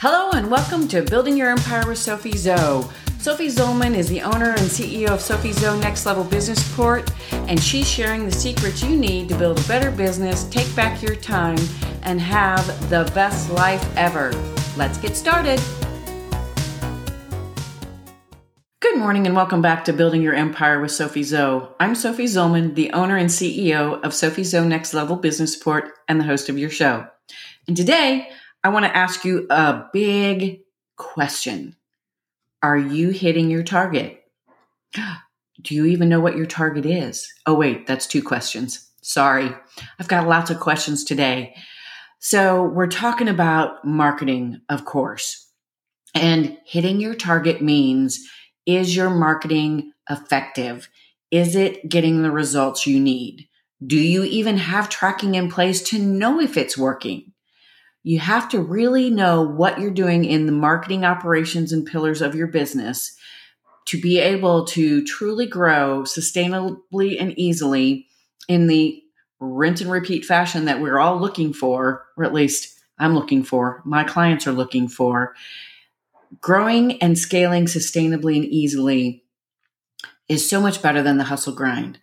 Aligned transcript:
Hello 0.00 0.30
and 0.30 0.48
welcome 0.48 0.86
to 0.86 1.02
Building 1.02 1.36
Your 1.36 1.50
Empire 1.50 1.84
with 1.84 1.98
SophieZo. 1.98 2.88
Sophie 3.20 3.48
Zollmann 3.48 3.96
is 3.96 4.08
the 4.08 4.22
owner 4.22 4.50
and 4.50 4.60
CEO 4.60 5.08
of 5.08 5.18
SophieZo 5.18 5.80
Next 5.80 6.06
Level 6.06 6.22
Business 6.22 6.64
Support, 6.64 7.10
and 7.32 7.60
she's 7.60 7.90
sharing 7.90 8.24
the 8.24 8.30
secrets 8.30 8.80
you 8.80 8.96
need 8.96 9.28
to 9.28 9.36
build 9.36 9.58
a 9.58 9.66
better 9.66 9.90
business, 9.90 10.44
take 10.50 10.72
back 10.76 11.02
your 11.02 11.16
time, 11.16 11.58
and 12.04 12.20
have 12.20 12.64
the 12.90 13.10
best 13.12 13.50
life 13.50 13.84
ever. 13.96 14.30
Let's 14.76 14.98
get 14.98 15.16
started. 15.16 15.60
Good 18.78 18.98
morning 18.98 19.26
and 19.26 19.34
welcome 19.34 19.62
back 19.62 19.84
to 19.86 19.92
Building 19.92 20.22
Your 20.22 20.34
Empire 20.34 20.80
with 20.80 20.92
SophieZo. 20.92 21.72
I'm 21.80 21.96
Sophie 21.96 22.26
Zollmann, 22.26 22.76
the 22.76 22.92
owner 22.92 23.16
and 23.16 23.28
CEO 23.28 24.00
of 24.04 24.12
SophieZo 24.12 24.64
Next 24.64 24.94
Level 24.94 25.16
Business 25.16 25.54
Support 25.54 25.90
and 26.06 26.20
the 26.20 26.24
host 26.24 26.48
of 26.48 26.56
your 26.56 26.70
show. 26.70 27.08
And 27.66 27.76
today, 27.76 28.28
I 28.64 28.70
want 28.70 28.84
to 28.84 28.96
ask 28.96 29.24
you 29.24 29.46
a 29.50 29.86
big 29.92 30.60
question. 30.96 31.76
Are 32.62 32.76
you 32.76 33.10
hitting 33.10 33.50
your 33.50 33.62
target? 33.62 34.22
Do 35.60 35.74
you 35.74 35.86
even 35.86 36.08
know 36.08 36.20
what 36.20 36.36
your 36.36 36.46
target 36.46 36.86
is? 36.86 37.32
Oh, 37.44 37.54
wait, 37.54 37.86
that's 37.86 38.06
two 38.06 38.22
questions. 38.22 38.88
Sorry. 39.02 39.50
I've 39.98 40.06
got 40.06 40.28
lots 40.28 40.50
of 40.50 40.60
questions 40.60 41.02
today. 41.02 41.56
So, 42.20 42.64
we're 42.64 42.86
talking 42.86 43.28
about 43.28 43.84
marketing, 43.84 44.60
of 44.68 44.84
course. 44.84 45.48
And 46.14 46.58
hitting 46.64 47.00
your 47.00 47.14
target 47.14 47.60
means 47.60 48.20
is 48.66 48.94
your 48.94 49.10
marketing 49.10 49.92
effective? 50.10 50.88
Is 51.30 51.56
it 51.56 51.88
getting 51.88 52.22
the 52.22 52.30
results 52.30 52.86
you 52.86 53.00
need? 53.00 53.48
Do 53.84 53.96
you 53.96 54.24
even 54.24 54.56
have 54.58 54.88
tracking 54.88 55.34
in 55.34 55.50
place 55.50 55.82
to 55.90 55.98
know 55.98 56.40
if 56.40 56.56
it's 56.56 56.76
working? 56.78 57.32
You 58.02 58.20
have 58.20 58.48
to 58.50 58.60
really 58.60 59.10
know 59.10 59.42
what 59.42 59.78
you're 59.80 59.90
doing 59.90 60.24
in 60.24 60.46
the 60.46 60.52
marketing 60.52 61.04
operations 61.04 61.72
and 61.72 61.86
pillars 61.86 62.22
of 62.22 62.34
your 62.34 62.46
business 62.46 63.16
to 63.86 64.00
be 64.00 64.18
able 64.18 64.66
to 64.66 65.04
truly 65.04 65.46
grow 65.46 66.02
sustainably 66.02 67.20
and 67.20 67.38
easily 67.38 68.06
in 68.48 68.66
the 68.66 69.02
rinse 69.40 69.80
and 69.80 69.90
repeat 69.90 70.24
fashion 70.24 70.66
that 70.66 70.80
we're 70.80 70.98
all 70.98 71.18
looking 71.18 71.52
for, 71.52 72.06
or 72.16 72.24
at 72.24 72.34
least 72.34 72.78
I'm 72.98 73.14
looking 73.14 73.42
for, 73.42 73.82
my 73.84 74.04
clients 74.04 74.46
are 74.46 74.52
looking 74.52 74.88
for. 74.88 75.34
Growing 76.40 77.00
and 77.00 77.18
scaling 77.18 77.66
sustainably 77.66 78.36
and 78.36 78.44
easily 78.44 79.24
is 80.28 80.48
so 80.48 80.60
much 80.60 80.82
better 80.82 81.02
than 81.02 81.16
the 81.16 81.24
hustle 81.24 81.54
grind. 81.54 81.98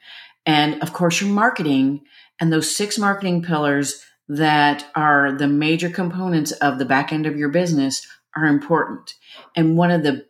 And 0.46 0.82
of 0.82 0.94
course, 0.94 1.22
your 1.22 1.30
marketing 1.30 2.02
and 2.40 2.52
those 2.52 2.76
six 2.76 2.98
marketing 2.98 3.44
pillars 3.44 4.04
that 4.28 4.86
are 4.96 5.32
the 5.32 5.48
major 5.48 5.90
components 5.90 6.52
of 6.54 6.80
the 6.80 6.86
back 6.86 7.14
end 7.14 7.26
of 7.26 7.38
your 7.38 7.50
business 7.50 8.08
are 8.36 8.48
important. 8.48 9.14
And 9.56 9.78
one 9.78 9.92
of 9.92 10.04
the 10.04 10.26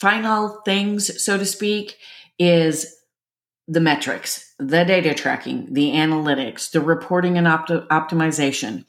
final 0.00 0.60
things, 0.64 1.24
so 1.24 1.38
to 1.38 1.46
speak, 1.46 1.96
is 2.38 2.94
the 3.68 3.80
metrics, 3.80 4.54
the 4.58 4.84
data 4.84 5.14
tracking, 5.14 5.72
the 5.72 5.92
analytics, 5.92 6.70
the 6.70 6.80
reporting 6.80 7.38
and 7.38 7.46
opt- 7.46 7.70
optimization. 7.70 8.84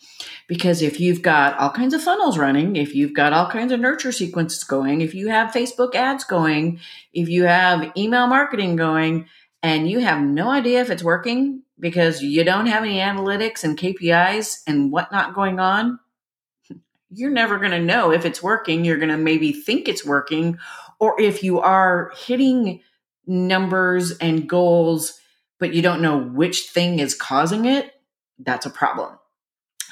Because 0.48 0.82
if 0.82 1.00
you've 1.00 1.22
got 1.22 1.58
all 1.58 1.70
kinds 1.70 1.94
of 1.94 2.02
funnels 2.02 2.38
running, 2.38 2.76
if 2.76 2.96
you've 2.96 3.14
got 3.14 3.34
all 3.34 3.50
kinds 3.50 3.72
of 3.72 3.80
nurture 3.80 4.12
sequences 4.12 4.64
going, 4.64 5.02
if 5.02 5.14
you 5.14 5.30
have 5.30 5.54
Facebook 5.54 5.96
ads 5.96 6.24
going, 6.24 6.80
if 7.14 7.30
you 7.30 7.44
have 7.44 7.92
email 7.96 8.28
marketing 8.28 8.76
going, 8.76 9.28
and 9.62 9.90
you 9.90 10.00
have 10.00 10.22
no 10.22 10.50
idea 10.50 10.82
if 10.82 10.90
it's 10.90 11.04
working, 11.04 11.62
because 11.84 12.24
you 12.24 12.46
don't 12.46 12.68
have 12.68 12.86
any 12.86 13.00
analytics 13.00 13.66
and 13.66 13.78
KPIs 13.78 14.62
and 14.66 14.90
whatnot 14.90 15.36
going 15.36 15.60
on, 15.60 16.00
you're 17.10 17.30
never 17.30 17.60
going 17.60 17.72
to 17.72 17.82
know 17.82 18.10
if 18.10 18.24
it's 18.24 18.42
working. 18.42 18.86
You're 18.86 18.98
going 18.98 19.10
to 19.10 19.18
maybe 19.18 19.52
think 19.52 19.90
it's 19.90 20.06
working, 20.06 20.58
or 21.02 21.20
if 21.20 21.44
you 21.44 21.60
are 21.60 22.14
hitting 22.16 22.80
numbers 23.28 24.18
and 24.20 24.48
goals, 24.48 25.20
but 25.60 25.74
you 25.74 25.82
don't 25.82 26.02
know 26.02 26.18
which 26.18 26.70
thing 26.70 27.00
is 27.00 27.14
causing 27.14 27.66
it, 27.66 27.92
that's 28.40 28.66
a 28.66 28.70
problem. 28.70 29.20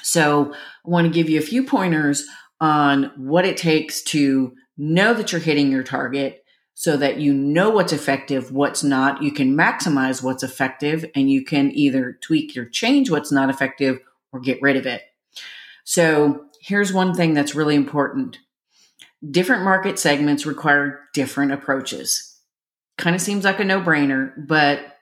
So, 0.02 0.54
I 0.54 0.88
want 0.88 1.06
to 1.06 1.12
give 1.12 1.28
you 1.28 1.38
a 1.38 1.42
few 1.42 1.62
pointers 1.62 2.24
on 2.58 3.12
what 3.16 3.44
it 3.44 3.58
takes 3.58 4.02
to 4.04 4.54
know 4.78 5.12
that 5.12 5.30
you're 5.30 5.42
hitting 5.42 5.70
your 5.70 5.82
target 5.82 6.41
so 6.74 6.96
that 6.96 7.18
you 7.18 7.32
know 7.32 7.70
what's 7.70 7.92
effective, 7.92 8.50
what's 8.50 8.82
not. 8.82 9.22
You 9.22 9.30
can 9.30 9.56
maximize 9.56 10.22
what's 10.22 10.42
effective 10.42 11.04
and 11.14 11.30
you 11.30 11.44
can 11.44 11.70
either 11.72 12.18
tweak 12.20 12.56
or 12.56 12.64
change 12.64 13.10
what's 13.10 13.30
not 13.30 13.50
effective 13.50 14.00
or 14.32 14.40
get 14.40 14.62
rid 14.62 14.76
of 14.76 14.86
it. 14.86 15.02
So 15.84 16.46
here's 16.60 16.92
one 16.92 17.14
thing 17.14 17.34
that's 17.34 17.54
really 17.54 17.74
important. 17.74 18.38
Different 19.30 19.64
market 19.64 19.98
segments 19.98 20.46
require 20.46 21.00
different 21.12 21.52
approaches. 21.52 22.40
Kind 22.98 23.14
of 23.14 23.22
seems 23.22 23.44
like 23.44 23.60
a 23.60 23.64
no 23.64 23.80
brainer, 23.80 24.32
but 24.46 24.96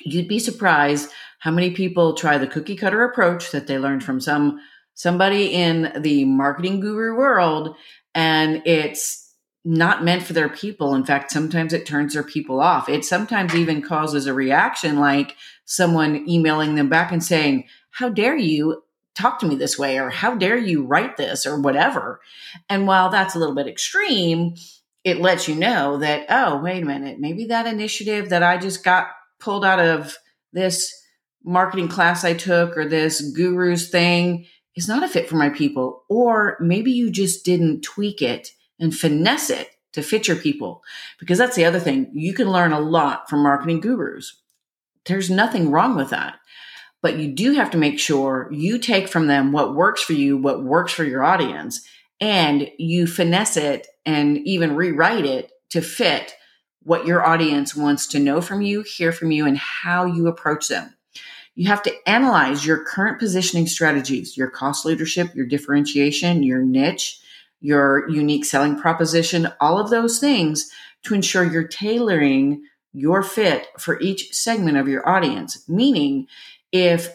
you'd 0.00 0.28
be 0.28 0.38
surprised 0.38 1.10
how 1.40 1.50
many 1.50 1.70
people 1.70 2.14
try 2.14 2.38
the 2.38 2.46
cookie 2.46 2.76
cutter 2.76 3.04
approach 3.04 3.50
that 3.52 3.66
they 3.66 3.78
learned 3.78 4.04
from 4.04 4.20
some 4.20 4.60
somebody 4.94 5.52
in 5.52 5.92
the 6.00 6.24
marketing 6.24 6.80
guru 6.80 7.14
world 7.16 7.76
and 8.14 8.62
it's 8.64 9.25
not 9.66 10.04
meant 10.04 10.22
for 10.22 10.32
their 10.32 10.48
people. 10.48 10.94
In 10.94 11.04
fact, 11.04 11.32
sometimes 11.32 11.72
it 11.72 11.84
turns 11.84 12.14
their 12.14 12.22
people 12.22 12.60
off. 12.60 12.88
It 12.88 13.04
sometimes 13.04 13.52
even 13.54 13.82
causes 13.82 14.26
a 14.26 14.32
reaction 14.32 15.00
like 15.00 15.34
someone 15.64 16.28
emailing 16.28 16.76
them 16.76 16.88
back 16.88 17.10
and 17.10 17.22
saying, 17.22 17.64
How 17.90 18.08
dare 18.08 18.36
you 18.36 18.84
talk 19.16 19.40
to 19.40 19.46
me 19.46 19.56
this 19.56 19.76
way? 19.76 19.98
Or 19.98 20.08
how 20.08 20.36
dare 20.36 20.56
you 20.56 20.84
write 20.84 21.16
this? 21.16 21.46
Or 21.46 21.60
whatever. 21.60 22.20
And 22.68 22.86
while 22.86 23.10
that's 23.10 23.34
a 23.34 23.40
little 23.40 23.56
bit 23.56 23.66
extreme, 23.66 24.54
it 25.02 25.20
lets 25.20 25.48
you 25.48 25.56
know 25.56 25.98
that, 25.98 26.26
oh, 26.30 26.58
wait 26.58 26.84
a 26.84 26.86
minute, 26.86 27.18
maybe 27.18 27.46
that 27.46 27.66
initiative 27.66 28.28
that 28.28 28.44
I 28.44 28.58
just 28.58 28.84
got 28.84 29.08
pulled 29.40 29.64
out 29.64 29.80
of 29.80 30.16
this 30.52 30.92
marketing 31.42 31.88
class 31.88 32.24
I 32.24 32.34
took 32.34 32.76
or 32.76 32.86
this 32.86 33.20
guru's 33.36 33.88
thing 33.88 34.46
is 34.76 34.86
not 34.86 35.02
a 35.02 35.08
fit 35.08 35.28
for 35.28 35.36
my 35.36 35.48
people. 35.48 36.04
Or 36.08 36.56
maybe 36.60 36.92
you 36.92 37.10
just 37.10 37.44
didn't 37.44 37.82
tweak 37.82 38.22
it 38.22 38.50
and 38.78 38.94
finesse 38.94 39.50
it 39.50 39.70
to 39.92 40.02
fit 40.02 40.28
your 40.28 40.36
people. 40.36 40.82
Because 41.18 41.38
that's 41.38 41.56
the 41.56 41.64
other 41.64 41.80
thing. 41.80 42.10
You 42.12 42.34
can 42.34 42.50
learn 42.50 42.72
a 42.72 42.80
lot 42.80 43.28
from 43.28 43.42
marketing 43.42 43.80
gurus. 43.80 44.40
There's 45.06 45.30
nothing 45.30 45.70
wrong 45.70 45.96
with 45.96 46.10
that. 46.10 46.36
But 47.02 47.18
you 47.18 47.32
do 47.32 47.52
have 47.54 47.70
to 47.70 47.78
make 47.78 47.98
sure 47.98 48.48
you 48.50 48.78
take 48.78 49.08
from 49.08 49.26
them 49.26 49.52
what 49.52 49.74
works 49.74 50.02
for 50.02 50.12
you, 50.14 50.36
what 50.36 50.64
works 50.64 50.92
for 50.92 51.04
your 51.04 51.22
audience, 51.22 51.86
and 52.20 52.68
you 52.78 53.06
finesse 53.06 53.56
it 53.56 53.86
and 54.04 54.38
even 54.38 54.74
rewrite 54.74 55.24
it 55.24 55.52
to 55.70 55.80
fit 55.80 56.34
what 56.82 57.06
your 57.06 57.24
audience 57.26 57.74
wants 57.74 58.06
to 58.06 58.18
know 58.18 58.40
from 58.40 58.62
you, 58.62 58.82
hear 58.82 59.12
from 59.12 59.30
you, 59.30 59.46
and 59.46 59.58
how 59.58 60.04
you 60.04 60.26
approach 60.28 60.68
them. 60.68 60.94
You 61.54 61.68
have 61.68 61.82
to 61.82 62.08
analyze 62.08 62.66
your 62.66 62.84
current 62.84 63.18
positioning 63.18 63.66
strategies, 63.66 64.36
your 64.36 64.50
cost 64.50 64.84
leadership, 64.84 65.34
your 65.34 65.46
differentiation, 65.46 66.42
your 66.42 66.62
niche, 66.62 67.20
your 67.66 68.08
unique 68.08 68.44
selling 68.44 68.78
proposition, 68.78 69.48
all 69.60 69.76
of 69.76 69.90
those 69.90 70.20
things 70.20 70.70
to 71.02 71.14
ensure 71.14 71.42
you're 71.42 71.66
tailoring 71.66 72.62
your 72.92 73.24
fit 73.24 73.66
for 73.76 74.00
each 74.00 74.32
segment 74.32 74.76
of 74.76 74.86
your 74.86 75.06
audience. 75.08 75.68
Meaning, 75.68 76.28
if 76.70 77.12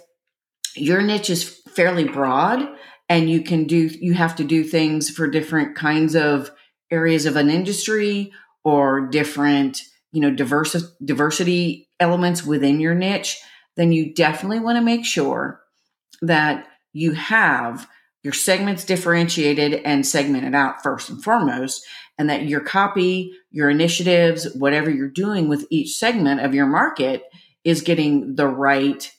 your 0.75 1.01
niche 1.01 1.29
is 1.29 1.61
fairly 1.69 2.03
broad 2.03 2.67
and 3.07 3.29
you 3.29 3.41
can 3.41 3.63
do, 3.63 3.89
you 4.01 4.13
have 4.13 4.35
to 4.35 4.43
do 4.43 4.65
things 4.65 5.09
for 5.09 5.25
different 5.25 5.73
kinds 5.73 6.17
of 6.17 6.51
areas 6.91 7.25
of 7.25 7.37
an 7.37 7.49
industry 7.49 8.33
or 8.65 9.07
different, 9.07 9.83
you 10.11 10.19
know, 10.19 10.31
diverse, 10.31 10.75
diversity 11.05 11.87
elements 12.01 12.43
within 12.43 12.81
your 12.81 12.93
niche, 12.93 13.39
then 13.77 13.93
you 13.93 14.13
definitely 14.13 14.59
want 14.59 14.75
to 14.75 14.83
make 14.83 15.05
sure 15.05 15.61
that 16.21 16.67
you 16.91 17.13
have 17.13 17.87
your 18.23 18.33
segments 18.33 18.85
differentiated 18.85 19.81
and 19.85 20.05
segmented 20.05 20.53
out 20.53 20.83
first 20.83 21.09
and 21.09 21.23
foremost, 21.23 21.83
and 22.17 22.29
that 22.29 22.45
your 22.45 22.61
copy, 22.61 23.31
your 23.49 23.69
initiatives, 23.69 24.53
whatever 24.53 24.89
you're 24.91 25.09
doing 25.09 25.47
with 25.47 25.65
each 25.69 25.95
segment 25.95 26.41
of 26.41 26.53
your 26.53 26.67
market 26.67 27.23
is 27.63 27.81
getting 27.81 28.35
the 28.35 28.47
right 28.47 29.11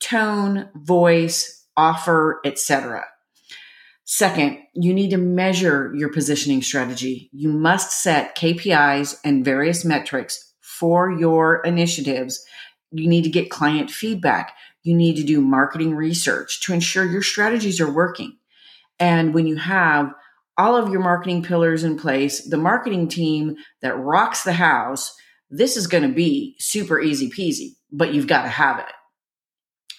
tone, 0.00 0.68
voice, 0.74 1.66
offer, 1.76 2.40
etc. 2.44 3.04
Second, 4.04 4.58
you 4.74 4.94
need 4.94 5.10
to 5.10 5.18
measure 5.18 5.92
your 5.94 6.10
positioning 6.10 6.62
strategy. 6.62 7.28
You 7.32 7.50
must 7.50 8.02
set 8.02 8.36
KPIs 8.36 9.16
and 9.22 9.44
various 9.44 9.84
metrics 9.84 10.54
for 10.60 11.12
your 11.12 11.60
initiatives. 11.60 12.42
You 12.90 13.08
need 13.08 13.24
to 13.24 13.30
get 13.30 13.50
client 13.50 13.90
feedback. 13.90 14.54
You 14.82 14.96
need 14.96 15.16
to 15.16 15.24
do 15.24 15.42
marketing 15.42 15.94
research 15.94 16.60
to 16.62 16.72
ensure 16.72 17.04
your 17.04 17.22
strategies 17.22 17.80
are 17.80 17.92
working. 17.92 18.38
And 19.00 19.34
when 19.34 19.46
you 19.46 19.56
have 19.56 20.12
all 20.56 20.76
of 20.76 20.90
your 20.90 21.00
marketing 21.00 21.42
pillars 21.42 21.84
in 21.84 21.98
place, 21.98 22.48
the 22.48 22.56
marketing 22.56 23.08
team 23.08 23.56
that 23.80 23.96
rocks 23.96 24.42
the 24.42 24.52
house, 24.52 25.14
this 25.50 25.76
is 25.76 25.86
going 25.86 26.02
to 26.02 26.14
be 26.14 26.56
super 26.58 27.00
easy 27.00 27.30
peasy, 27.30 27.76
but 27.92 28.12
you've 28.12 28.26
got 28.26 28.42
to 28.42 28.48
have 28.48 28.78
it. 28.80 28.92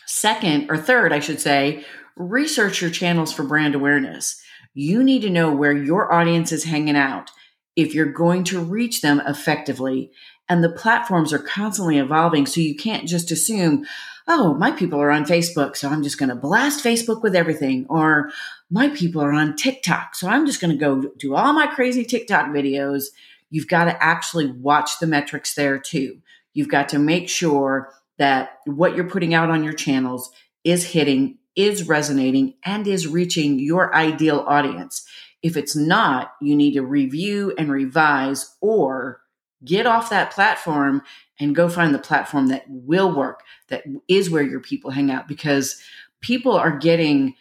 Second, 0.05 0.69
or 0.69 0.77
third, 0.77 1.13
I 1.13 1.19
should 1.19 1.39
say, 1.39 1.85
research 2.17 2.81
your 2.81 2.91
channels 2.91 3.31
for 3.31 3.43
brand 3.43 3.75
awareness. 3.75 4.41
You 4.73 5.03
need 5.03 5.21
to 5.21 5.29
know 5.29 5.53
where 5.53 5.71
your 5.71 6.11
audience 6.11 6.51
is 6.51 6.65
hanging 6.65 6.97
out 6.97 7.31
if 7.75 7.93
you're 7.93 8.11
going 8.11 8.43
to 8.45 8.59
reach 8.59 9.01
them 9.01 9.21
effectively. 9.25 10.11
And 10.49 10.63
the 10.63 10.71
platforms 10.71 11.31
are 11.31 11.39
constantly 11.39 11.99
evolving. 11.99 12.47
So 12.47 12.59
you 12.59 12.75
can't 12.75 13.07
just 13.07 13.29
assume, 13.31 13.85
oh, 14.27 14.55
my 14.55 14.71
people 14.71 14.99
are 14.99 15.11
on 15.11 15.25
Facebook. 15.25 15.77
So 15.77 15.87
I'm 15.87 16.01
just 16.01 16.17
going 16.17 16.29
to 16.29 16.35
blast 16.35 16.83
Facebook 16.83 17.21
with 17.21 17.35
everything. 17.35 17.85
Or 17.87 18.31
my 18.71 18.89
people 18.89 19.21
are 19.21 19.31
on 19.31 19.55
TikTok. 19.55 20.15
So 20.15 20.27
I'm 20.27 20.45
just 20.45 20.59
going 20.59 20.71
to 20.71 20.77
go 20.77 21.11
do 21.17 21.35
all 21.35 21.53
my 21.53 21.67
crazy 21.67 22.03
TikTok 22.03 22.47
videos. 22.47 23.05
You've 23.51 23.67
got 23.67 23.85
to 23.85 24.03
actually 24.03 24.51
watch 24.51 24.99
the 24.99 25.07
metrics 25.07 25.53
there 25.53 25.79
too. 25.79 26.19
You've 26.53 26.67
got 26.67 26.89
to 26.89 26.99
make 26.99 27.29
sure 27.29 27.91
that 28.17 28.57
what 28.65 28.95
you're 28.95 29.09
putting 29.09 29.33
out 29.33 29.49
on 29.49 29.63
your 29.63 29.73
channels 29.73 30.31
is 30.63 30.83
hitting, 30.85 31.37
is 31.55 31.87
resonating, 31.87 32.55
and 32.63 32.85
is 32.85 33.07
reaching 33.07 33.59
your 33.59 33.95
ideal 33.95 34.43
audience. 34.47 35.05
If 35.41 35.55
it's 35.55 35.75
not, 35.75 36.33
you 36.41 36.55
need 36.55 36.73
to 36.73 36.81
review 36.81 37.53
and 37.57 37.71
revise 37.71 38.55
or 38.61 39.21
get 39.63 39.85
off 39.85 40.09
that 40.09 40.31
platform 40.31 41.01
and 41.39 41.55
go 41.55 41.69
find 41.69 41.93
the 41.93 41.99
platform 41.99 42.47
that 42.47 42.65
will 42.67 43.13
work, 43.13 43.43
that 43.67 43.83
is 44.07 44.29
where 44.29 44.43
your 44.43 44.59
people 44.59 44.91
hang 44.91 45.11
out 45.11 45.27
because 45.27 45.81
people 46.21 46.53
are 46.53 46.77
getting 46.77 47.35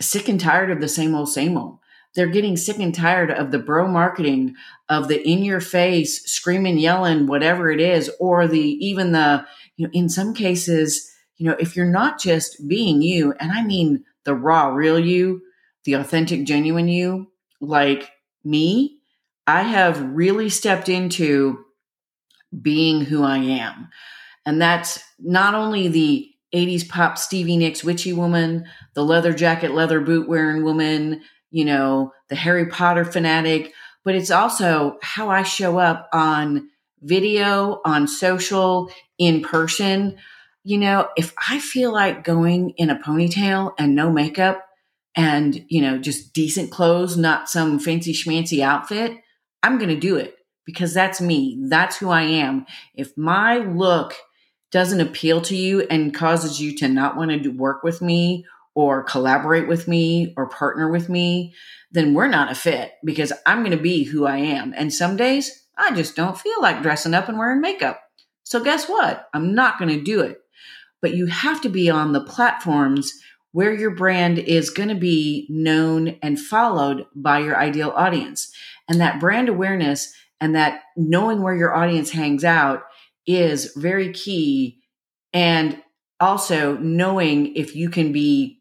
sick 0.00 0.28
and 0.28 0.40
tired 0.40 0.70
of 0.70 0.80
the 0.80 0.88
same 0.88 1.14
old, 1.14 1.28
same 1.28 1.56
old. 1.56 1.78
They're 2.14 2.26
getting 2.26 2.56
sick 2.56 2.78
and 2.78 2.94
tired 2.94 3.30
of 3.30 3.50
the 3.50 3.58
bro 3.58 3.86
marketing, 3.86 4.54
of 4.88 5.08
the 5.08 5.22
in 5.26 5.44
your 5.44 5.60
face, 5.60 6.24
screaming, 6.24 6.78
yelling, 6.78 7.26
whatever 7.26 7.70
it 7.70 7.80
is, 7.80 8.10
or 8.18 8.48
the 8.48 8.58
even 8.84 9.12
the, 9.12 9.46
you 9.76 9.86
know, 9.86 9.90
in 9.92 10.08
some 10.08 10.34
cases, 10.34 11.10
you 11.36 11.48
know, 11.48 11.56
if 11.60 11.76
you're 11.76 11.86
not 11.86 12.18
just 12.18 12.66
being 12.66 13.02
you, 13.02 13.34
and 13.38 13.52
I 13.52 13.62
mean 13.62 14.04
the 14.24 14.34
raw, 14.34 14.68
real 14.68 14.98
you, 14.98 15.42
the 15.84 15.94
authentic, 15.94 16.44
genuine 16.44 16.88
you, 16.88 17.30
like 17.60 18.10
me, 18.42 18.97
I 19.48 19.62
have 19.62 20.02
really 20.02 20.50
stepped 20.50 20.90
into 20.90 21.64
being 22.60 23.00
who 23.00 23.24
I 23.24 23.38
am. 23.38 23.88
And 24.44 24.60
that's 24.60 25.02
not 25.18 25.54
only 25.54 25.88
the 25.88 26.28
80s 26.54 26.86
pop 26.86 27.16
Stevie 27.16 27.56
Nicks 27.56 27.82
witchy 27.82 28.12
woman, 28.12 28.66
the 28.94 29.02
leather 29.02 29.32
jacket, 29.32 29.72
leather 29.72 30.00
boot 30.00 30.28
wearing 30.28 30.64
woman, 30.64 31.22
you 31.50 31.64
know, 31.64 32.12
the 32.28 32.36
Harry 32.36 32.66
Potter 32.66 33.06
fanatic, 33.06 33.72
but 34.04 34.14
it's 34.14 34.30
also 34.30 34.98
how 35.00 35.30
I 35.30 35.44
show 35.44 35.78
up 35.78 36.10
on 36.12 36.68
video, 37.00 37.80
on 37.86 38.06
social, 38.06 38.90
in 39.16 39.40
person. 39.40 40.18
You 40.62 40.76
know, 40.76 41.08
if 41.16 41.32
I 41.48 41.58
feel 41.58 41.90
like 41.90 42.22
going 42.22 42.74
in 42.76 42.90
a 42.90 42.98
ponytail 42.98 43.72
and 43.78 43.94
no 43.94 44.12
makeup 44.12 44.62
and, 45.16 45.64
you 45.68 45.80
know, 45.80 45.96
just 45.96 46.34
decent 46.34 46.70
clothes, 46.70 47.16
not 47.16 47.48
some 47.48 47.78
fancy 47.78 48.12
schmancy 48.12 48.60
outfit, 48.60 49.16
I'm 49.62 49.78
going 49.78 49.90
to 49.90 50.00
do 50.00 50.16
it 50.16 50.36
because 50.64 50.92
that's 50.94 51.20
me. 51.20 51.58
That's 51.68 51.96
who 51.96 52.10
I 52.10 52.22
am. 52.22 52.66
If 52.94 53.16
my 53.16 53.58
look 53.58 54.14
doesn't 54.70 55.00
appeal 55.00 55.40
to 55.42 55.56
you 55.56 55.80
and 55.82 56.14
causes 56.14 56.60
you 56.60 56.76
to 56.76 56.88
not 56.88 57.16
want 57.16 57.42
to 57.42 57.48
work 57.48 57.82
with 57.82 58.02
me 58.02 58.44
or 58.74 59.02
collaborate 59.02 59.66
with 59.66 59.88
me 59.88 60.34
or 60.36 60.48
partner 60.48 60.90
with 60.90 61.08
me, 61.08 61.54
then 61.90 62.12
we're 62.12 62.28
not 62.28 62.52
a 62.52 62.54
fit 62.54 62.92
because 63.04 63.32
I'm 63.46 63.60
going 63.60 63.76
to 63.76 63.82
be 63.82 64.04
who 64.04 64.26
I 64.26 64.36
am. 64.36 64.74
And 64.76 64.92
some 64.92 65.16
days 65.16 65.66
I 65.76 65.94
just 65.94 66.16
don't 66.16 66.38
feel 66.38 66.60
like 66.60 66.82
dressing 66.82 67.14
up 67.14 67.28
and 67.28 67.38
wearing 67.38 67.60
makeup. 67.60 68.00
So 68.44 68.62
guess 68.62 68.88
what? 68.88 69.28
I'm 69.32 69.54
not 69.54 69.78
going 69.78 69.96
to 69.96 70.04
do 70.04 70.20
it. 70.20 70.40
But 71.00 71.14
you 71.14 71.26
have 71.26 71.60
to 71.62 71.68
be 71.68 71.88
on 71.88 72.12
the 72.12 72.24
platforms 72.24 73.12
where 73.52 73.72
your 73.72 73.90
brand 73.90 74.38
is 74.38 74.70
going 74.70 74.88
to 74.88 74.94
be 74.94 75.46
known 75.48 76.16
and 76.22 76.38
followed 76.38 77.06
by 77.14 77.38
your 77.38 77.56
ideal 77.56 77.92
audience. 77.96 78.52
And 78.88 79.00
that 79.00 79.20
brand 79.20 79.48
awareness 79.48 80.12
and 80.40 80.54
that 80.54 80.82
knowing 80.96 81.42
where 81.42 81.56
your 81.56 81.74
audience 81.74 82.10
hangs 82.10 82.44
out 82.44 82.84
is 83.26 83.72
very 83.76 84.12
key. 84.12 84.80
And 85.32 85.82
also 86.20 86.76
knowing 86.78 87.54
if 87.54 87.76
you 87.76 87.90
can 87.90 88.12
be 88.12 88.58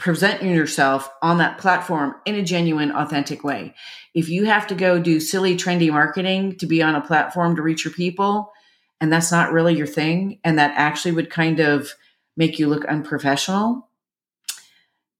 presenting 0.00 0.50
yourself 0.50 1.10
on 1.20 1.38
that 1.38 1.58
platform 1.58 2.14
in 2.24 2.34
a 2.34 2.42
genuine, 2.42 2.90
authentic 2.90 3.44
way. 3.44 3.74
If 4.14 4.30
you 4.30 4.46
have 4.46 4.66
to 4.68 4.74
go 4.74 4.98
do 4.98 5.20
silly, 5.20 5.56
trendy 5.56 5.90
marketing 5.90 6.56
to 6.56 6.66
be 6.66 6.82
on 6.82 6.94
a 6.94 7.02
platform 7.02 7.54
to 7.56 7.62
reach 7.62 7.84
your 7.84 7.92
people, 7.92 8.50
and 8.98 9.12
that's 9.12 9.30
not 9.30 9.52
really 9.52 9.76
your 9.76 9.86
thing, 9.86 10.40
and 10.42 10.58
that 10.58 10.72
actually 10.74 11.12
would 11.12 11.28
kind 11.28 11.60
of 11.60 11.90
make 12.34 12.58
you 12.58 12.66
look 12.66 12.86
unprofessional, 12.86 13.90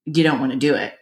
you 0.07 0.23
don't 0.23 0.41
want 0.41 0.53
to 0.53 0.59
do 0.59 0.75
it. 0.75 0.95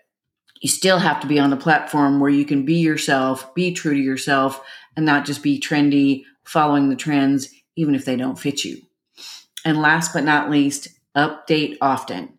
You 0.61 0.69
still 0.69 0.99
have 0.99 1.21
to 1.21 1.27
be 1.27 1.39
on 1.39 1.51
the 1.51 1.57
platform 1.57 2.21
where 2.21 2.31
you 2.31 2.45
can 2.45 2.65
be 2.65 2.77
yourself, 2.77 3.55
be 3.55 3.73
true 3.73 3.95
to 3.95 4.01
yourself, 4.01 4.61
and 4.97 5.07
not 5.07 5.25
just 5.25 5.43
be 5.43 5.61
trendy, 5.61 6.25
following 6.45 6.89
the 6.89 6.97
trends, 6.97 7.49
even 7.77 7.95
if 7.95 8.05
they 8.05 8.17
don't 8.17 8.39
fit 8.39 8.65
you. 8.65 8.81
And 9.65 9.81
last 9.81 10.13
but 10.13 10.25
not 10.25 10.51
least, 10.51 10.89
update 11.17 11.77
often. 11.81 12.39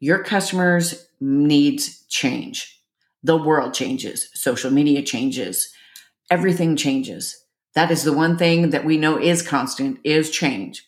Your 0.00 0.22
customers' 0.22 1.08
needs 1.20 2.04
change. 2.08 2.80
The 3.22 3.36
world 3.36 3.74
changes, 3.74 4.30
social 4.32 4.70
media 4.70 5.02
changes, 5.02 5.72
everything 6.30 6.76
changes. 6.76 7.44
That 7.74 7.90
is 7.90 8.04
the 8.04 8.12
one 8.12 8.38
thing 8.38 8.70
that 8.70 8.84
we 8.84 8.96
know 8.96 9.18
is 9.18 9.42
constant 9.42 9.98
is 10.04 10.30
change. 10.30 10.86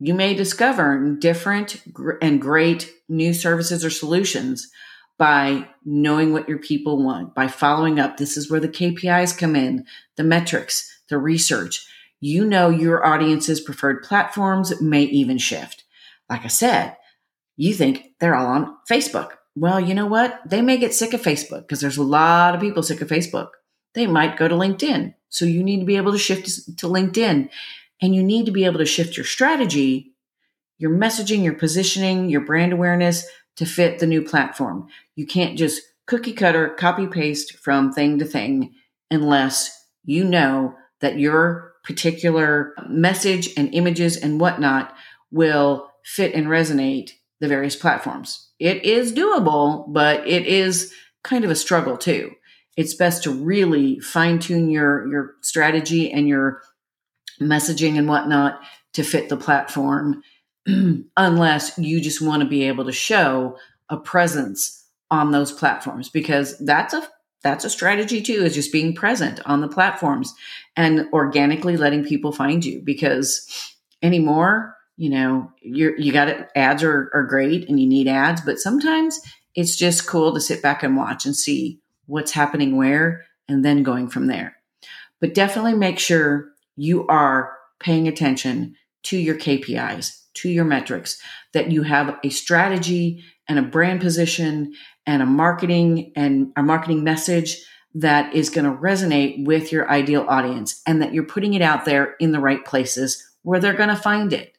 You 0.00 0.14
may 0.14 0.34
discover 0.34 1.16
different 1.20 1.80
and 2.20 2.40
great 2.40 2.90
new 3.08 3.32
services 3.32 3.84
or 3.84 3.90
solutions 3.90 4.68
by 5.22 5.68
knowing 5.84 6.32
what 6.32 6.48
your 6.48 6.58
people 6.58 7.04
want, 7.04 7.32
by 7.32 7.46
following 7.46 8.00
up. 8.00 8.16
This 8.16 8.36
is 8.36 8.50
where 8.50 8.58
the 8.58 8.68
KPIs 8.68 9.38
come 9.38 9.54
in, 9.54 9.86
the 10.16 10.24
metrics, 10.24 11.00
the 11.08 11.18
research 11.18 11.86
you 12.22 12.46
know 12.46 12.70
your 12.70 13.04
audience's 13.04 13.60
preferred 13.60 14.04
platforms 14.04 14.80
may 14.80 15.02
even 15.02 15.38
shift. 15.38 15.82
Like 16.30 16.44
I 16.44 16.48
said, 16.48 16.96
you 17.56 17.74
think 17.74 18.12
they're 18.20 18.36
all 18.36 18.46
on 18.46 18.76
Facebook. 18.88 19.32
Well, 19.56 19.80
you 19.80 19.92
know 19.92 20.06
what? 20.06 20.40
They 20.46 20.62
may 20.62 20.78
get 20.78 20.94
sick 20.94 21.12
of 21.14 21.20
Facebook 21.20 21.62
because 21.62 21.80
there's 21.80 21.96
a 21.96 22.02
lot 22.04 22.54
of 22.54 22.60
people 22.60 22.84
sick 22.84 23.00
of 23.00 23.08
Facebook. 23.08 23.48
They 23.94 24.06
might 24.06 24.38
go 24.38 24.46
to 24.46 24.54
LinkedIn. 24.54 25.14
So 25.30 25.44
you 25.44 25.64
need 25.64 25.80
to 25.80 25.84
be 25.84 25.96
able 25.96 26.12
to 26.12 26.18
shift 26.18 26.46
to 26.78 26.86
LinkedIn 26.86 27.50
and 28.00 28.14
you 28.14 28.22
need 28.22 28.46
to 28.46 28.52
be 28.52 28.66
able 28.66 28.78
to 28.78 28.86
shift 28.86 29.16
your 29.16 29.26
strategy, 29.26 30.14
your 30.78 30.92
messaging, 30.92 31.42
your 31.42 31.54
positioning, 31.54 32.30
your 32.30 32.42
brand 32.42 32.72
awareness 32.72 33.26
to 33.56 33.66
fit 33.66 33.98
the 33.98 34.06
new 34.06 34.22
platform. 34.22 34.88
You 35.14 35.26
can't 35.26 35.58
just 35.58 35.82
cookie 36.06 36.32
cutter, 36.32 36.70
copy 36.70 37.06
paste 37.06 37.56
from 37.58 37.92
thing 37.92 38.18
to 38.18 38.24
thing 38.24 38.74
unless 39.10 39.86
you 40.04 40.24
know 40.24 40.74
that 41.00 41.18
your 41.18 41.72
particular 41.84 42.74
message 42.88 43.50
and 43.56 43.74
images 43.74 44.16
and 44.16 44.40
whatnot 44.40 44.94
will 45.30 45.90
fit 46.04 46.34
and 46.34 46.46
resonate 46.46 47.10
the 47.40 47.48
various 47.48 47.76
platforms. 47.76 48.50
It 48.58 48.84
is 48.84 49.12
doable, 49.12 49.92
but 49.92 50.26
it 50.26 50.46
is 50.46 50.92
kind 51.24 51.44
of 51.44 51.50
a 51.50 51.56
struggle 51.56 51.96
too. 51.96 52.32
It's 52.76 52.94
best 52.94 53.24
to 53.24 53.30
really 53.30 53.98
fine 54.00 54.38
tune 54.38 54.70
your, 54.70 55.06
your 55.08 55.34
strategy 55.42 56.10
and 56.10 56.28
your 56.28 56.62
messaging 57.40 57.98
and 57.98 58.08
whatnot 58.08 58.60
to 58.94 59.02
fit 59.02 59.28
the 59.28 59.36
platform, 59.36 60.22
unless 61.16 61.76
you 61.78 62.00
just 62.00 62.22
want 62.22 62.42
to 62.42 62.48
be 62.48 62.64
able 62.64 62.84
to 62.84 62.92
show 62.92 63.56
a 63.88 63.96
presence 63.96 64.84
on 65.10 65.30
those 65.30 65.52
platforms 65.52 66.08
because 66.08 66.58
that's 66.58 66.94
a 66.94 67.06
that's 67.42 67.64
a 67.64 67.70
strategy 67.70 68.22
too 68.22 68.44
is 68.44 68.54
just 68.54 68.72
being 68.72 68.94
present 68.94 69.40
on 69.44 69.60
the 69.60 69.68
platforms 69.68 70.32
and 70.76 71.06
organically 71.12 71.76
letting 71.76 72.04
people 72.04 72.32
find 72.32 72.64
you 72.64 72.80
because 72.80 73.74
anymore 74.00 74.76
you 74.96 75.10
know 75.10 75.50
you're 75.60 75.98
you 75.98 76.12
got 76.12 76.28
it 76.28 76.48
ads 76.54 76.82
are, 76.82 77.10
are 77.12 77.24
great 77.24 77.68
and 77.68 77.78
you 77.78 77.86
need 77.86 78.08
ads 78.08 78.40
but 78.40 78.58
sometimes 78.58 79.20
it's 79.54 79.76
just 79.76 80.06
cool 80.06 80.32
to 80.32 80.40
sit 80.40 80.62
back 80.62 80.82
and 80.82 80.96
watch 80.96 81.26
and 81.26 81.36
see 81.36 81.80
what's 82.06 82.32
happening 82.32 82.76
where 82.76 83.24
and 83.48 83.64
then 83.64 83.82
going 83.82 84.08
from 84.08 84.26
there. 84.26 84.56
But 85.20 85.34
definitely 85.34 85.74
make 85.74 85.98
sure 85.98 86.50
you 86.76 87.06
are 87.06 87.56
paying 87.78 88.08
attention 88.08 88.76
to 89.02 89.16
your 89.16 89.36
kpis 89.36 90.22
to 90.34 90.48
your 90.48 90.64
metrics 90.64 91.20
that 91.52 91.70
you 91.70 91.82
have 91.82 92.18
a 92.24 92.30
strategy 92.30 93.22
and 93.48 93.58
a 93.58 93.62
brand 93.62 94.00
position 94.00 94.72
and 95.06 95.22
a 95.22 95.26
marketing 95.26 96.12
and 96.16 96.52
a 96.56 96.62
marketing 96.62 97.04
message 97.04 97.64
that 97.94 98.34
is 98.34 98.48
going 98.48 98.64
to 98.64 98.80
resonate 98.80 99.44
with 99.44 99.70
your 99.70 99.90
ideal 99.90 100.24
audience 100.28 100.80
and 100.86 101.02
that 101.02 101.12
you're 101.12 101.24
putting 101.24 101.54
it 101.54 101.62
out 101.62 101.84
there 101.84 102.14
in 102.20 102.32
the 102.32 102.40
right 102.40 102.64
places 102.64 103.30
where 103.42 103.60
they're 103.60 103.74
going 103.74 103.88
to 103.88 103.96
find 103.96 104.32
it. 104.32 104.56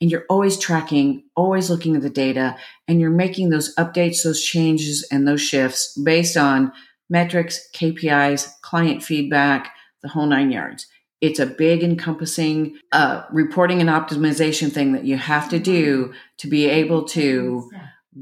And 0.00 0.10
you're 0.10 0.26
always 0.28 0.58
tracking, 0.58 1.24
always 1.34 1.70
looking 1.70 1.96
at 1.96 2.02
the 2.02 2.10
data, 2.10 2.56
and 2.86 3.00
you're 3.00 3.10
making 3.10 3.48
those 3.48 3.74
updates, 3.76 4.22
those 4.22 4.42
changes, 4.42 5.06
and 5.10 5.26
those 5.26 5.40
shifts 5.40 5.96
based 5.96 6.36
on 6.36 6.70
metrics, 7.08 7.68
KPIs, 7.74 8.60
client 8.60 9.02
feedback, 9.02 9.74
the 10.02 10.08
whole 10.08 10.26
nine 10.26 10.52
yards. 10.52 10.86
It's 11.26 11.40
a 11.40 11.46
big 11.46 11.82
encompassing 11.82 12.78
uh, 12.92 13.24
reporting 13.32 13.80
and 13.80 13.90
optimization 13.90 14.70
thing 14.70 14.92
that 14.92 15.04
you 15.04 15.16
have 15.16 15.48
to 15.48 15.58
do 15.58 16.12
to 16.38 16.46
be 16.46 16.66
able 16.66 17.04
to 17.08 17.68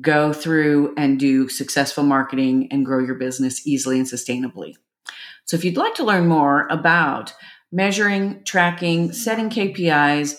go 0.01 0.33
through 0.33 0.95
and 0.97 1.21
do 1.21 1.51
successful 1.51 2.03
marketing 2.03 2.69
and 2.71 2.87
grow 2.87 2.99
your 2.99 3.17
business 3.17 3.67
easily 3.67 3.99
and 3.99 4.09
sustainably. 4.09 4.75
So 5.45 5.55
if 5.55 5.67
you'd 5.67 5.77
like 5.77 5.95
to 5.97 6.05
learn 6.05 6.27
more 6.27 6.67
about 6.69 7.35
measuring, 7.71 8.43
tracking, 8.45 9.13
setting 9.13 9.51
KPIs, 9.51 10.37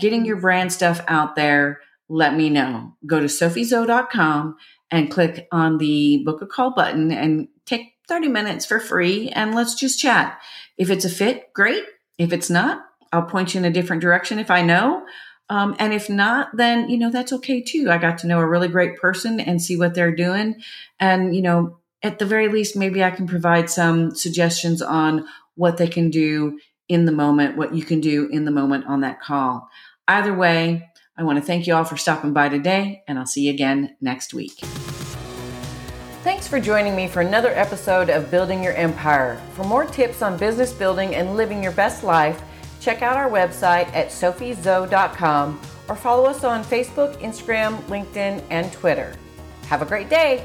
getting 0.00 0.24
your 0.24 0.40
brand 0.40 0.72
stuff 0.72 1.04
out 1.08 1.36
there, 1.36 1.80
let 2.08 2.34
me 2.34 2.48
know. 2.48 2.96
Go 3.04 3.20
to 3.20 3.26
sophiezo.com 3.26 4.56
and 4.90 5.10
click 5.10 5.48
on 5.52 5.76
the 5.76 6.22
book 6.24 6.40
a 6.40 6.46
call 6.46 6.70
button 6.70 7.12
and 7.12 7.48
take 7.66 7.92
30 8.08 8.28
minutes 8.28 8.64
for 8.64 8.80
free 8.80 9.28
and 9.28 9.54
let's 9.54 9.74
just 9.74 10.00
chat. 10.00 10.40
If 10.78 10.88
it's 10.88 11.04
a 11.04 11.10
fit, 11.10 11.52
great. 11.52 11.84
If 12.18 12.32
it's 12.32 12.50
not, 12.50 12.84
I'll 13.12 13.22
point 13.22 13.54
you 13.54 13.58
in 13.58 13.64
a 13.64 13.70
different 13.70 14.02
direction 14.02 14.38
if 14.38 14.50
I 14.50 14.62
know. 14.62 15.04
Um, 15.48 15.76
and 15.78 15.92
if 15.92 16.10
not, 16.10 16.56
then, 16.56 16.88
you 16.88 16.98
know, 16.98 17.10
that's 17.10 17.32
okay 17.32 17.62
too. 17.62 17.88
I 17.90 17.98
got 17.98 18.18
to 18.18 18.26
know 18.26 18.40
a 18.40 18.46
really 18.46 18.68
great 18.68 18.96
person 18.96 19.38
and 19.38 19.62
see 19.62 19.76
what 19.76 19.94
they're 19.94 20.14
doing. 20.14 20.56
And, 20.98 21.36
you 21.36 21.42
know, 21.42 21.78
at 22.02 22.18
the 22.18 22.26
very 22.26 22.48
least, 22.48 22.76
maybe 22.76 23.04
I 23.04 23.10
can 23.10 23.26
provide 23.26 23.70
some 23.70 24.14
suggestions 24.14 24.82
on 24.82 25.26
what 25.54 25.76
they 25.76 25.86
can 25.86 26.10
do 26.10 26.58
in 26.88 27.04
the 27.04 27.12
moment, 27.12 27.56
what 27.56 27.74
you 27.74 27.84
can 27.84 28.00
do 28.00 28.28
in 28.28 28.44
the 28.44 28.50
moment 28.50 28.86
on 28.86 29.00
that 29.00 29.20
call. 29.20 29.68
Either 30.08 30.34
way, 30.34 30.88
I 31.16 31.22
want 31.22 31.38
to 31.38 31.44
thank 31.44 31.66
you 31.66 31.74
all 31.74 31.84
for 31.84 31.96
stopping 31.96 32.32
by 32.32 32.48
today, 32.48 33.02
and 33.08 33.18
I'll 33.18 33.26
see 33.26 33.42
you 33.42 33.50
again 33.50 33.96
next 34.00 34.34
week. 34.34 34.62
Thanks 36.26 36.48
for 36.48 36.58
joining 36.58 36.96
me 36.96 37.06
for 37.06 37.20
another 37.20 37.50
episode 37.50 38.10
of 38.10 38.32
Building 38.32 38.60
Your 38.60 38.72
Empire. 38.72 39.40
For 39.52 39.62
more 39.62 39.84
tips 39.84 40.22
on 40.22 40.36
business 40.36 40.72
building 40.72 41.14
and 41.14 41.36
living 41.36 41.62
your 41.62 41.70
best 41.70 42.02
life, 42.02 42.42
check 42.80 43.00
out 43.00 43.16
our 43.16 43.30
website 43.30 43.86
at 43.94 44.08
sophiezo.com 44.08 45.60
or 45.88 45.94
follow 45.94 46.24
us 46.24 46.42
on 46.42 46.64
Facebook, 46.64 47.16
Instagram, 47.20 47.80
LinkedIn, 47.82 48.42
and 48.50 48.72
Twitter. 48.72 49.14
Have 49.68 49.82
a 49.82 49.86
great 49.86 50.08
day. 50.08 50.44